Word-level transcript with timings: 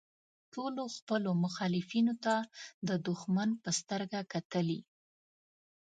ټولو 0.53 0.83
خپلو 0.97 1.31
مخالفینو 1.43 2.13
ته 2.25 2.35
د 2.87 2.89
دوښمن 3.07 3.49
په 3.63 3.69
سترګه 3.79 4.19
کتلي. 4.33 4.79